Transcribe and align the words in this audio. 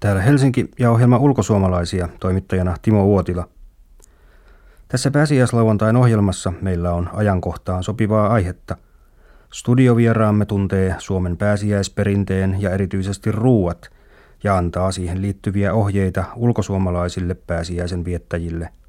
Täällä 0.00 0.22
Helsinki 0.22 0.70
ja 0.78 0.90
ohjelma 0.90 1.18
Ulkosuomalaisia 1.18 2.08
toimittajana 2.20 2.76
Timo 2.82 3.04
Uotila. 3.04 3.48
Tässä 4.88 5.10
pääsiäislauantain 5.10 5.96
ohjelmassa 5.96 6.52
meillä 6.60 6.92
on 6.92 7.10
ajankohtaan 7.12 7.82
sopivaa 7.84 8.32
aihetta. 8.32 8.76
Studiovieraamme 9.52 10.44
tuntee 10.44 10.94
Suomen 10.98 11.36
pääsiäisperinteen 11.36 12.56
ja 12.60 12.70
erityisesti 12.70 13.32
ruuat 13.32 13.90
ja 14.44 14.56
antaa 14.56 14.92
siihen 14.92 15.22
liittyviä 15.22 15.74
ohjeita 15.74 16.24
ulkosuomalaisille 16.36 17.34
pääsiäisen 17.34 18.04
viettäjille– 18.04 18.68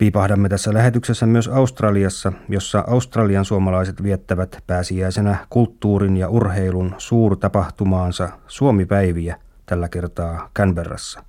Piipahdamme 0.00 0.48
tässä 0.48 0.74
lähetyksessä 0.74 1.26
myös 1.26 1.48
Australiassa, 1.48 2.32
jossa 2.48 2.84
Australian 2.86 3.44
suomalaiset 3.44 4.02
viettävät 4.02 4.58
pääsiäisenä 4.66 5.36
kulttuurin 5.50 6.16
ja 6.16 6.28
urheilun 6.28 6.94
suurtapahtumaansa 6.98 8.28
Suomi-päiviä 8.46 9.36
tällä 9.70 9.88
kertaa 9.88 10.50
Canberrassa. 10.56 11.24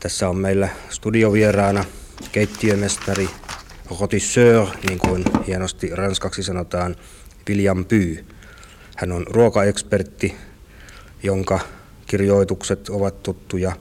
Tässä 0.00 0.28
on 0.28 0.36
meillä 0.36 0.68
studiovieraana 0.90 1.84
keittiömestari, 2.32 3.28
rotisseur, 4.00 4.68
niin 4.88 4.98
kuin 4.98 5.24
hienosti 5.46 5.90
ranskaksi 5.94 6.42
sanotaan, 6.42 6.96
William 7.48 7.84
Pyy. 7.84 8.24
Hän 8.96 9.12
on 9.12 9.26
ruokaekspertti, 9.26 10.36
jonka 11.22 11.60
kirjoitukset 12.06 12.88
ovat 12.88 13.22
tuttuja 13.22 13.72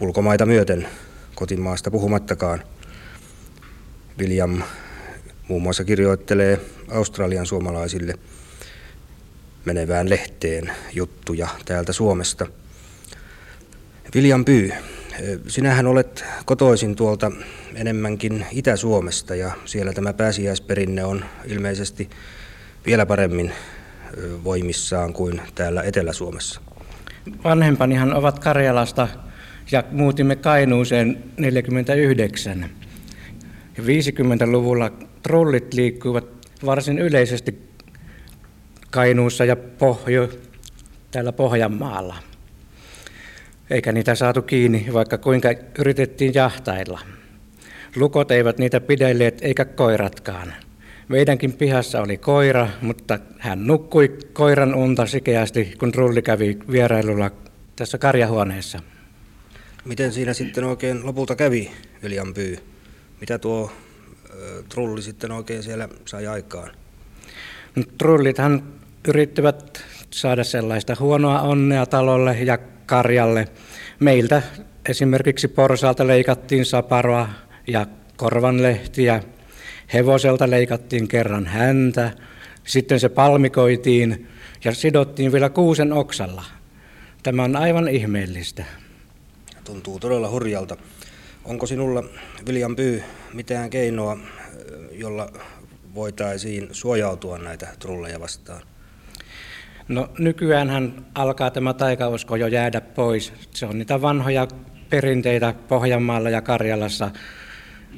ulkomaita 0.00 0.46
myöten, 0.46 0.88
kotimaasta 1.34 1.90
puhumattakaan– 1.90 2.62
William 4.18 4.62
muun 5.48 5.62
muassa 5.62 5.84
kirjoittelee 5.84 6.60
Australian 6.88 7.46
suomalaisille 7.46 8.14
menevään 9.64 10.10
lehteen 10.10 10.72
juttuja 10.92 11.48
täältä 11.64 11.92
Suomesta. 11.92 12.46
William 14.14 14.44
Pyy, 14.44 14.72
sinähän 15.48 15.86
olet 15.86 16.24
kotoisin 16.44 16.96
tuolta 16.96 17.32
enemmänkin 17.74 18.46
Itä-Suomesta 18.52 19.34
ja 19.34 19.50
siellä 19.64 19.92
tämä 19.92 20.12
pääsiäisperinne 20.12 21.04
on 21.04 21.24
ilmeisesti 21.44 22.10
vielä 22.86 23.06
paremmin 23.06 23.52
voimissaan 24.44 25.12
kuin 25.12 25.40
täällä 25.54 25.82
Etelä-Suomessa. 25.82 26.60
Vanhempanihan 27.44 28.14
ovat 28.14 28.38
Karjalasta 28.38 29.08
ja 29.72 29.84
muutimme 29.90 30.36
Kainuuseen 30.36 31.24
49. 31.36 32.70
50-luvulla 33.78 34.92
trollit 35.22 35.74
liikkuivat 35.74 36.26
varsin 36.66 36.98
yleisesti 36.98 37.70
Kainuussa 38.90 39.44
ja 39.44 39.56
Pohjo, 39.56 40.28
täällä 41.10 41.32
Pohjanmaalla. 41.32 42.29
Eikä 43.70 43.92
niitä 43.92 44.14
saatu 44.14 44.42
kiinni, 44.42 44.86
vaikka 44.92 45.18
kuinka 45.18 45.48
yritettiin 45.78 46.34
jahtailla. 46.34 47.00
Lukot 47.96 48.30
eivät 48.30 48.58
niitä 48.58 48.80
pidelleet 48.80 49.38
eikä 49.42 49.64
koiratkaan. 49.64 50.54
Meidänkin 51.08 51.52
pihassa 51.52 52.02
oli 52.02 52.16
koira, 52.16 52.68
mutta 52.82 53.18
hän 53.38 53.66
nukkui 53.66 54.18
koiran 54.32 54.74
unta 54.74 55.06
sikeästi, 55.06 55.74
kun 55.78 55.92
trulli 55.92 56.22
kävi 56.22 56.58
vierailulla 56.70 57.30
tässä 57.76 57.98
karjahuoneessa. 57.98 58.80
Miten 59.84 60.12
siinä 60.12 60.34
sitten 60.34 60.64
oikein 60.64 61.06
lopulta 61.06 61.36
kävi, 61.36 61.70
Viljan 62.02 62.34
Pyy? 62.34 62.58
Mitä 63.20 63.38
tuo 63.38 63.72
trulli 64.68 65.02
sitten 65.02 65.32
oikein 65.32 65.62
siellä 65.62 65.88
sai 66.04 66.26
aikaan? 66.26 66.70
Trullithan 67.98 68.62
yrittivät 69.08 69.84
saada 70.10 70.44
sellaista 70.44 70.96
huonoa 71.00 71.40
onnea 71.40 71.86
talolle 71.86 72.38
ja 72.40 72.58
karjalle. 72.90 73.48
Meiltä 74.00 74.42
esimerkiksi 74.88 75.48
porsaalta 75.48 76.06
leikattiin 76.06 76.66
saparoa 76.66 77.28
ja 77.66 77.86
korvanlehtiä, 78.16 79.22
hevoselta 79.92 80.50
leikattiin 80.50 81.08
kerran 81.08 81.46
häntä, 81.46 82.10
sitten 82.64 83.00
se 83.00 83.08
palmikoitiin 83.08 84.28
ja 84.64 84.74
sidottiin 84.74 85.32
vielä 85.32 85.48
kuusen 85.48 85.92
oksalla. 85.92 86.44
Tämä 87.22 87.44
on 87.44 87.56
aivan 87.56 87.88
ihmeellistä. 87.88 88.64
Tuntuu 89.64 89.98
todella 89.98 90.30
hurjalta. 90.30 90.76
Onko 91.44 91.66
sinulla, 91.66 92.04
Viljan 92.46 92.76
Pyy, 92.76 93.02
mitään 93.34 93.70
keinoa, 93.70 94.18
jolla 94.92 95.32
voitaisiin 95.94 96.68
suojautua 96.72 97.38
näitä 97.38 97.68
trulleja 97.78 98.20
vastaan? 98.20 98.62
No 99.90 100.08
nykyään 100.18 100.94
alkaa 101.14 101.50
tämä 101.50 101.74
taikausko 101.74 102.36
jo 102.36 102.46
jäädä 102.46 102.80
pois. 102.80 103.32
Se 103.50 103.66
on 103.66 103.78
niitä 103.78 104.02
vanhoja 104.02 104.48
perinteitä 104.90 105.54
Pohjanmaalla 105.68 106.30
ja 106.30 106.42
Karjalassa. 106.42 107.10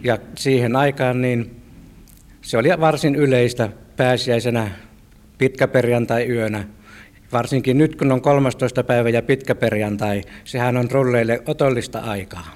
Ja 0.04 0.19
siihen 0.38 0.76
aikaan 0.76 1.20
niin 1.20 1.62
se 2.42 2.58
oli 2.58 2.69
varsin 2.81 3.14
yleistä 3.14 3.69
pääsiäisenä 3.97 4.70
pitkäperjantai-yönä. 5.38 6.64
Varsinkin 7.32 7.78
nyt 7.78 7.97
kun 7.97 8.12
on 8.12 8.22
13. 8.22 8.84
päivä 8.84 9.08
ja 9.08 9.22
pitkäperjantai, 9.22 10.22
sehän 10.44 10.76
on 10.76 10.88
trulleille 10.88 11.42
otollista 11.47 11.98
aikaa. 11.98 12.54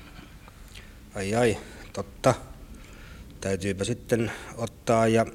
Ai 1.15 1.35
ai, 1.35 1.57
totta. 1.93 2.35
Täytyypä 3.41 3.85
sitten 3.85 4.31
ottaa 4.57 5.09
ja 5.09 5.27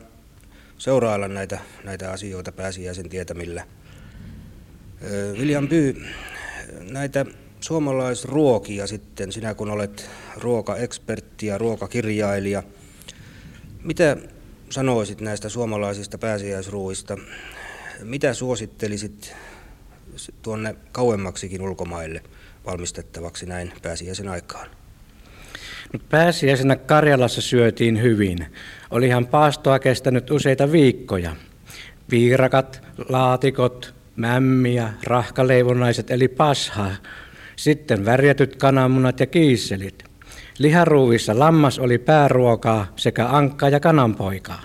seurailla 0.82 1.28
näitä, 1.28 1.60
näitä 1.84 2.12
asioita 2.12 2.52
pääsiäisen 2.52 3.10
tietämillä. 3.10 3.68
William 5.38 5.68
Pyy, 5.68 6.06
näitä 6.92 7.26
suomalaisruokia 7.60 8.88
sitten, 8.88 9.32
sinä 9.32 9.54
kun 9.54 9.70
olet 9.70 10.10
ruokaekspertti 10.38 11.46
ja 11.48 11.58
ruokakirjailija, 11.58 12.64
mitä 13.84 14.18
sanoisit 14.70 15.22
näistä 15.22 15.50
suomalaisista 15.50 16.18
pääsiäisruuista? 16.18 17.18
Mitä 18.04 18.34
suosittelisit 18.34 19.36
tuonne 20.42 20.76
kauemmaksikin 20.92 21.62
ulkomaille 21.62 22.24
valmistettavaksi 22.66 23.46
näin 23.46 23.74
pääsiäisen 23.82 24.28
aikaan? 24.30 24.81
No 25.94 26.00
pääsiäisenä 26.10 26.76
Karjalassa 26.76 27.42
syötiin 27.42 28.02
hyvin. 28.02 28.38
Olihan 28.92 29.28
paastoa 29.28 29.80
kestänyt 29.80 30.32
useita 30.32 30.72
viikkoja. 30.72 31.36
Piirakat, 32.10 32.84
laatikot, 33.10 33.94
mämmiä, 34.16 34.94
rahkaleivonnaiset 35.04 36.12
eli 36.12 36.28
pasha, 36.28 36.92
sitten 37.56 38.06
värjätyt 38.06 38.56
kananmunat 38.56 39.20
ja 39.20 39.26
kiisselit. 39.26 40.04
Liharuuvissa 40.58 41.40
lammas 41.40 41.80
oli 41.80 41.98
pääruokaa 41.98 42.88
sekä 42.96 43.28
ankka 43.28 43.70
ja 43.70 43.80
kananpoikaa. 43.80 44.62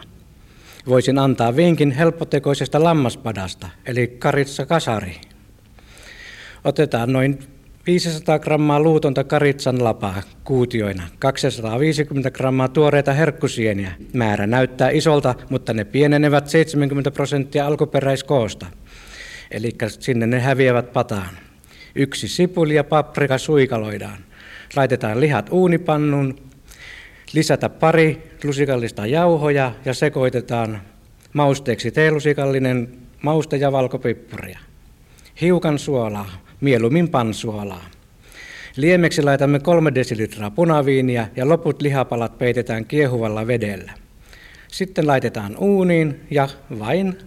Voisin 0.88 1.18
antaa 1.18 1.56
vinkin 1.56 1.90
helppotekoisesta 1.90 2.84
lammaspadasta, 2.84 3.68
eli 3.86 4.06
karitsa 4.06 4.66
kasari. 4.66 5.16
Otetaan 6.64 7.12
noin 7.12 7.38
500 7.86 8.38
grammaa 8.38 8.80
luutonta 8.80 9.24
karitsan 9.24 9.84
lapaa 9.84 10.22
kuutioina, 10.44 11.02
250 11.18 12.30
grammaa 12.30 12.68
tuoreita 12.68 13.12
herkkusieniä. 13.12 13.92
Määrä 14.12 14.46
näyttää 14.46 14.90
isolta, 14.90 15.34
mutta 15.50 15.72
ne 15.72 15.84
pienenevät 15.84 16.48
70 16.48 17.10
prosenttia 17.10 17.66
alkuperäiskoosta. 17.66 18.66
Eli 19.50 19.70
sinne 19.88 20.26
ne 20.26 20.40
häviävät 20.40 20.92
pataan. 20.92 21.38
Yksi 21.94 22.28
sipuli 22.28 22.74
ja 22.74 22.84
paprika 22.84 23.38
suikaloidaan. 23.38 24.18
Laitetaan 24.76 25.20
lihat 25.20 25.48
uunipannuun, 25.50 26.38
lisätä 27.32 27.68
pari 27.68 28.32
lusikallista 28.44 29.06
jauhoja 29.06 29.72
ja 29.84 29.94
sekoitetaan 29.94 30.82
mausteeksi 31.32 31.90
teelusikallinen 31.90 32.88
mauste 33.22 33.56
ja 33.56 33.72
valkopippuria. 33.72 34.58
Hiukan 35.40 35.78
suolaa, 35.78 36.45
mieluummin 36.60 37.08
pansuolaa. 37.08 37.84
Liemeksi 38.76 39.22
laitamme 39.22 39.60
kolme 39.60 39.94
desilitraa 39.94 40.50
punaviiniä 40.50 41.28
ja 41.36 41.48
loput 41.48 41.82
lihapalat 41.82 42.38
peitetään 42.38 42.84
kiehuvalla 42.84 43.46
vedellä. 43.46 43.92
Sitten 44.68 45.06
laitetaan 45.06 45.56
uuniin 45.56 46.20
ja 46.30 46.48
vain 46.78 47.18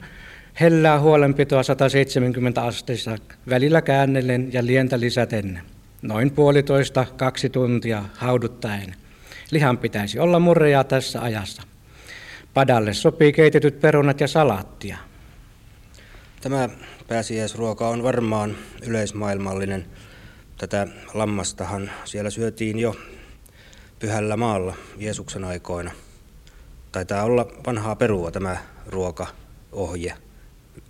hellää 0.59 0.99
huolenpitoa 0.99 1.63
170 1.63 2.63
asteissa 2.63 3.17
välillä 3.49 3.81
käännellen 3.81 4.53
ja 4.53 4.65
lientä 4.65 4.99
lisäten. 4.99 5.61
Noin 6.01 6.31
puolitoista 6.31 7.05
kaksi 7.17 7.49
tuntia 7.49 8.03
hauduttaen. 8.13 8.95
Lihan 9.51 9.77
pitäisi 9.77 10.19
olla 10.19 10.39
murreja 10.39 10.83
tässä 10.83 11.21
ajassa. 11.21 11.61
Padalle 12.53 12.93
sopii 12.93 13.33
keitetyt 13.33 13.79
perunat 13.79 14.21
ja 14.21 14.27
salaattia. 14.27 15.08
Tämä 16.41 16.69
pääsiäisruoka 17.07 17.87
on 17.87 18.03
varmaan 18.03 18.55
yleismaailmallinen. 18.87 19.85
Tätä 20.57 20.87
lammastahan 21.13 21.91
siellä 22.05 22.29
syötiin 22.29 22.79
jo 22.79 22.95
pyhällä 23.99 24.37
maalla 24.37 24.75
Jeesuksen 24.97 25.43
aikoina. 25.43 25.91
Taitaa 26.91 27.23
olla 27.23 27.47
vanhaa 27.67 27.95
perua 27.95 28.31
tämä 28.31 28.57
ruokaohje, 28.87 30.13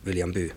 Viljan 0.06 0.34
Pyy. 0.34 0.52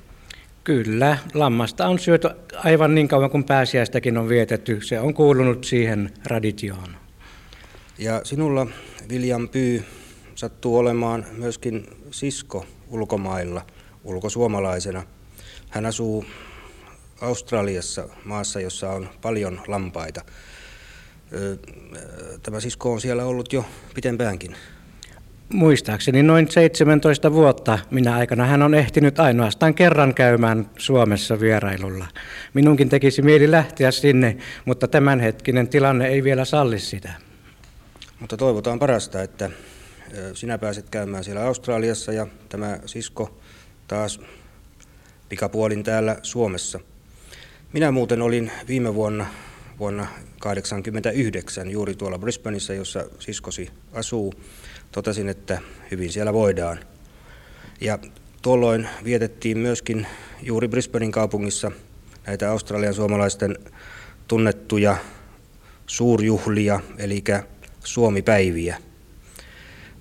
Kyllä, 0.65 1.19
lammasta 1.35 1.87
on 1.87 1.99
syöty 1.99 2.29
aivan 2.55 2.95
niin 2.95 3.09
kauan 3.09 3.31
kuin 3.31 3.45
pääsiäistäkin 3.45 4.19
on 4.19 4.29
vietetty. 4.29 4.81
Se 4.81 5.01
on 5.01 5.15
kuulunut 5.15 5.65
siihen 5.65 6.11
traditioon. 6.23 6.97
Ja 7.99 8.21
sinulla, 8.25 8.67
William 9.11 9.49
Pyy, 9.49 9.85
sattuu 10.35 10.77
olemaan 10.79 11.27
myöskin 11.37 11.87
sisko 12.11 12.67
ulkomailla, 12.89 13.67
ulkosuomalaisena. 14.05 15.03
Hän 15.71 15.87
asuu 15.87 16.25
Australiassa, 17.21 18.09
maassa, 18.25 18.61
jossa 18.61 18.91
on 18.91 19.09
paljon 19.23 19.61
lampaita. 19.67 20.25
Tämä 22.43 22.61
sisko 22.61 22.93
on 22.93 23.01
siellä 23.01 23.25
ollut 23.25 23.53
jo 23.53 23.65
pitempäänkin. 23.95 24.57
Muistaakseni 25.49 26.23
noin 26.23 26.51
17 26.51 27.33
vuotta 27.33 27.79
minä 27.91 28.17
aikana 28.17 28.47
hän 28.47 28.63
on 28.63 28.75
ehtinyt 28.75 29.21
ainoastaan 29.21 29.75
kerran 29.75 30.15
käymään 30.15 30.71
Suomessa 30.79 31.41
vierailulla. 31.41 32.07
Minunkin 32.55 32.89
tekisi 32.89 33.23
mieli 33.23 33.51
lähteä 33.51 33.91
sinne, 33.91 34.37
mutta 34.65 34.89
tämänhetkinen 34.89 35.69
tilanne 35.69 36.07
ei 36.07 36.25
vielä 36.25 36.45
salli 36.45 36.79
sitä. 36.79 37.13
Mutta 38.21 38.37
toivotaan 38.37 38.79
parasta, 38.79 39.23
että 39.23 39.51
sinä 40.35 40.59
pääset 40.59 40.91
käymään 40.91 41.25
siellä 41.25 41.47
Australiassa 41.47 42.13
ja 42.13 42.27
tämä 42.49 42.79
sisko 42.87 43.39
taas 43.93 44.21
pikapuolin 45.29 45.85
täällä 45.85 46.17
Suomessa. 46.23 46.81
Minä 47.73 47.91
muuten 47.91 48.23
olin 48.23 48.53
viime 48.69 48.95
vuonna, 48.95 49.27
vuonna 49.79 50.03
1989 50.03 51.71
juuri 51.71 51.95
tuolla 51.95 52.19
Brisbaneissa, 52.19 52.75
jossa 52.75 53.05
siskosi 53.19 53.71
asuu. 53.93 54.35
Totesin, 54.93 55.29
että 55.29 55.61
hyvin 55.91 56.13
siellä 56.13 56.33
voidaan. 56.33 56.79
Ja 57.81 57.99
tuolloin 58.43 58.89
vietettiin 59.05 59.59
myöskin 59.59 60.07
juuri 60.43 60.69
Brisbanein 60.69 61.13
kaupungissa 61.13 61.71
näitä 62.27 62.51
australian 62.51 62.95
suomalaisten 62.95 63.59
tunnettuja 64.29 64.97
suurjuhlia, 65.87 66.81
eli 66.99 67.25
Suomi-päiviä. 67.85 68.92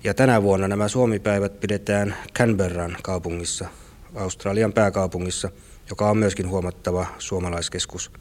Ja 0.04 0.14
tänä 0.14 0.42
vuonna 0.42 0.68
nämä 0.68 0.88
Suomi-päivät 0.88 1.60
pidetään 1.60 2.16
Canberran 2.38 2.96
kaupungissa, 3.02 3.68
Australian 4.14 4.72
pääkaupungissa, 4.72 5.50
joka 5.90 6.10
on 6.10 6.18
myöskin 6.18 6.48
huomattava 6.48 7.06
suomalaiskeskus. 7.18 8.12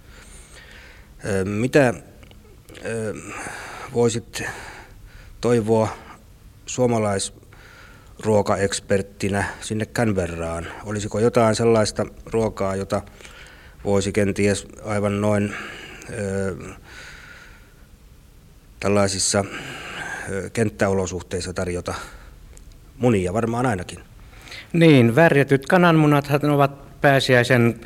Mitä 1.44 1.94
voisit 3.94 4.44
toivoa 5.42 5.98
suomalaisruokaeksperttinä 6.66 9.46
sinne 9.62 9.86
Canberraan? 9.86 10.68
Olisiko 10.86 11.20
jotain 11.20 11.56
sellaista 11.56 12.06
ruokaa, 12.26 12.76
jota 12.76 13.02
voisi 13.84 14.12
kenties 14.12 14.68
aivan 14.86 15.22
noin 15.22 15.56
tällaisissa 18.80 19.46
kenttäolosuhteissa 20.54 21.54
tarjota 21.54 21.94
munia 22.98 23.34
varmaan 23.34 23.66
ainakin. 23.66 24.00
Niin, 24.74 25.16
värjätyt 25.16 25.66
kananmunat 25.66 26.30
ovat 26.54 27.02
pääsiäisen 27.02 27.82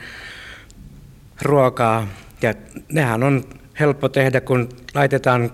ruokaa 1.42 2.08
ja 2.42 2.54
nehän 2.92 3.24
on 3.24 3.44
helppo 3.80 4.10
tehdä, 4.10 4.42
kun 4.42 4.70
laitetaan 4.94 5.52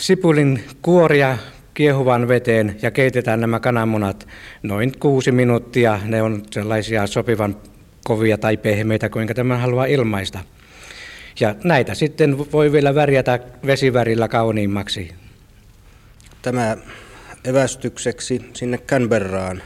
sipulin 0.00 0.64
kuoria 0.82 1.38
kiehuvan 1.74 2.28
veteen 2.28 2.76
ja 2.82 2.90
keitetään 2.90 3.40
nämä 3.40 3.60
kananmunat 3.60 4.28
noin 4.62 4.92
kuusi 4.98 5.32
minuuttia. 5.32 6.00
Ne 6.04 6.22
on 6.22 6.42
sellaisia 6.50 7.06
sopivan 7.06 7.56
kovia 8.04 8.38
tai 8.38 8.56
pehmeitä, 8.56 9.08
kuinka 9.08 9.34
tämän 9.34 9.60
haluaa 9.60 9.84
ilmaista. 9.84 10.38
Ja 11.40 11.54
näitä 11.64 11.94
sitten 11.94 12.52
voi 12.52 12.72
vielä 12.72 12.94
värjätä 12.94 13.38
vesivärillä 13.66 14.28
kauniimmaksi. 14.28 15.23
Tämä 16.44 16.76
evästykseksi 17.44 18.50
sinne 18.54 18.78
Canberraan, 18.78 19.62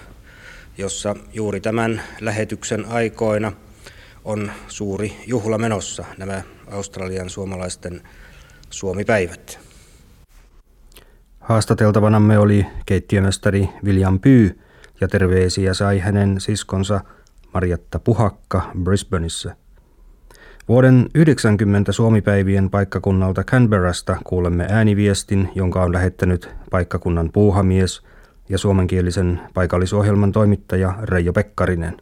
jossa 0.79 1.17
juuri 1.33 1.61
tämän 1.61 2.03
lähetyksen 2.21 2.85
aikoina 2.85 3.53
on 4.25 4.53
suuri 4.69 5.17
juhla 5.27 5.59
menossa, 5.59 6.05
nämä 6.19 6.43
Australian 6.71 7.31
suomalaisten 7.31 8.03
Suomi-päivät. 8.71 9.59
Haastateltavanamme 11.41 12.39
oli 12.39 12.67
keittiömestari 12.87 13.69
William 13.85 14.21
Pyy 14.21 14.61
ja 15.01 15.09
terveisiä 15.09 15.75
sai 15.75 15.99
hänen 15.99 16.41
siskonsa 16.41 17.01
Marjatta 17.55 17.99
Puhakka 17.99 18.71
Brisbaneissa. 18.83 19.55
Vuoden 20.69 21.07
90 21.15 21.93
Suomipäivien 21.93 22.71
paikkakunnalta 22.71 23.45
Canberrasta 23.45 24.17
kuulemme 24.25 24.67
ääniviestin, 24.71 25.49
jonka 25.55 25.83
on 25.83 25.93
lähettänyt 25.93 26.55
paikkakunnan 26.71 27.31
puuhamies 27.33 28.03
ja 28.49 28.59
suomenkielisen 28.59 29.41
paikallisohjelman 29.55 30.33
toimittaja 30.33 30.95
Reijo 31.03 31.33
Pekkarinen. 31.33 31.95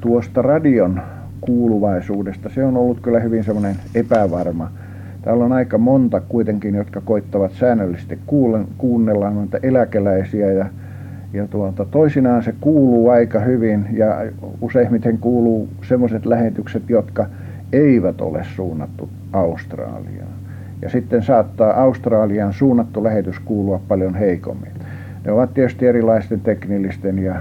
Tuosta 0.00 0.42
radion 0.42 1.02
kuuluvaisuudesta, 1.40 2.48
se 2.48 2.64
on 2.64 2.76
ollut 2.76 3.00
kyllä 3.00 3.20
hyvin 3.20 3.44
semmoinen 3.44 3.76
epävarma. 3.94 4.70
Täällä 5.22 5.44
on 5.44 5.52
aika 5.52 5.78
monta 5.78 6.20
kuitenkin, 6.20 6.74
jotka 6.74 7.00
koittavat 7.00 7.52
säännöllisesti 7.52 8.18
kuunnella 8.78 9.30
noita 9.30 9.58
eläkeläisiä 9.62 10.52
ja 10.52 10.66
ja 11.32 11.46
tuota, 11.46 11.84
toisinaan 11.84 12.42
se 12.42 12.54
kuuluu 12.60 13.08
aika 13.08 13.40
hyvin 13.40 13.86
ja 13.92 14.06
useimmiten 14.60 15.18
kuuluu 15.18 15.68
semmoiset 15.82 16.26
lähetykset, 16.26 16.90
jotka 16.90 17.26
eivät 17.72 18.20
ole 18.20 18.44
suunnattu 18.44 19.10
Australiaan. 19.32 20.36
Ja 20.82 20.90
sitten 20.90 21.22
saattaa 21.22 21.82
Australian 21.82 22.52
suunnattu 22.52 23.04
lähetys 23.04 23.38
kuulua 23.38 23.80
paljon 23.88 24.14
heikommin. 24.14 24.72
Ne 25.24 25.32
ovat 25.32 25.54
tietysti 25.54 25.86
erilaisten 25.86 26.40
teknillisten 26.40 27.18
ja 27.18 27.34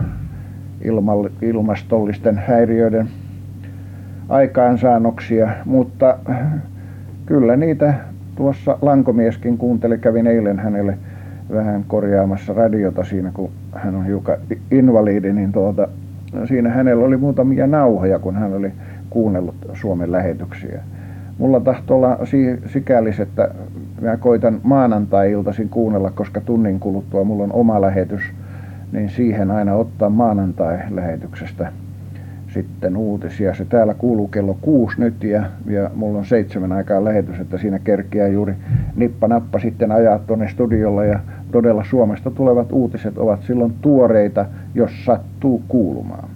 ilmastollisten 1.42 2.38
häiriöiden 2.38 3.10
aikaansaannoksia, 4.30 5.50
mutta 5.66 6.18
kyllä 7.26 7.56
niitä 7.56 7.94
tuossa 8.36 8.78
Lankomieskin 8.82 9.58
kuunteli, 9.58 9.98
kävin 9.98 10.28
eilen 10.28 10.60
hänelle 10.60 10.98
vähän 11.54 11.84
korjaamassa 11.88 12.54
radiota 12.54 13.04
siinä, 13.04 13.32
kun 13.34 13.50
hän 13.72 13.96
on 13.96 14.06
hiukan 14.06 14.38
invalidi, 14.72 15.34
niin 15.34 15.52
tuota, 15.52 15.88
siinä 16.46 16.70
hänellä 16.70 17.06
oli 17.06 17.18
muutamia 17.18 17.68
nauhoja, 17.68 18.20
kun 18.20 18.36
hän 18.36 18.54
oli 18.54 18.72
kuunnellut 19.10 19.56
Suomen 19.74 20.12
lähetyksiä. 20.12 20.82
Mulla 21.38 21.60
tahtoo 21.60 21.98
olla 21.98 22.18
sikäli, 22.66 23.12
että 23.20 23.50
mä 24.02 24.18
koitan 24.18 24.60
maanantai-iltaisin 24.64 25.70
kuunnella, 25.70 26.12
koska 26.12 26.42
tunnin 26.42 26.80
kuluttua 26.80 27.24
mulla 27.24 27.44
on 27.44 27.54
oma 27.54 27.82
lähetys, 27.82 28.22
niin 28.92 29.10
siihen 29.10 29.52
aina 29.52 29.74
ottaa 29.74 30.10
maanantai-lähetyksestä 30.10 31.72
sitten 32.56 32.98
uutisia. 32.98 33.54
Se 33.54 33.66
täällä 33.66 33.94
kuuluu 33.94 34.28
kello 34.28 34.58
kuusi 34.62 35.02
nyt 35.02 35.24
ja, 35.24 35.44
ja 35.66 35.90
mulla 35.96 36.20
on 36.20 36.26
seitsemän 36.26 36.72
aikaa 36.72 37.04
lähetys, 37.04 37.40
että 37.40 37.58
siinä 37.58 37.80
kerkeää 37.80 38.28
juuri 38.28 38.54
nippa-nappa 38.96 39.60
sitten 39.60 39.92
ajaa 39.92 40.20
tuonne 40.20 40.48
studiolla 40.48 41.06
ja 41.06 41.20
todella 41.52 41.84
Suomesta 41.84 42.32
tulevat 42.32 42.72
uutiset 42.72 43.18
ovat 43.18 43.42
silloin 43.42 43.74
tuoreita, 43.82 44.46
jos 44.76 45.06
sattuu 45.06 45.62
kuulumaan. 45.68 46.30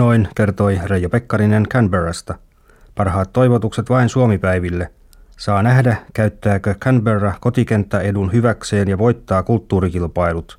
Noin 0.00 0.28
kertoi 0.34 0.80
Reijo 0.84 1.08
Pekkarinen 1.08 1.66
Canberrasta. 1.68 2.34
Parhaat 2.94 3.32
toivotukset 3.32 3.90
vain 3.90 4.08
Suomipäiville. 4.08 4.90
Saa 5.38 5.62
nähdä, 5.62 5.96
käyttääkö 6.12 6.74
Canberra 6.74 7.32
kotikenttäedun 7.40 8.32
hyväkseen 8.32 8.88
ja 8.88 8.98
voittaa 8.98 9.42
kulttuurikilpailut. 9.42 10.58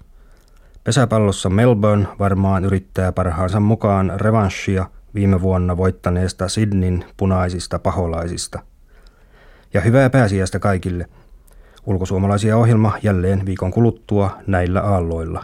Pesäpallossa 0.83 1.50
Melbourne 1.50 2.07
varmaan 2.19 2.65
yrittää 2.65 3.12
parhaansa 3.12 3.60
mukaan 3.60 4.13
revanschia 4.15 4.86
viime 5.15 5.41
vuonna 5.41 5.77
voittaneesta 5.77 6.48
Sydneyn 6.50 7.05
punaisista 7.17 7.79
paholaisista. 7.79 8.60
Ja 9.74 9.81
hyvää 9.81 10.10
pääsiäistä 10.10 10.60
kaikille. 10.60 11.05
Ulkosuomalaisia 11.86 12.57
ohjelma 12.57 12.98
jälleen 13.03 13.45
viikon 13.45 13.71
kuluttua 13.71 14.38
näillä 14.48 14.81
aalloilla. 14.81 15.43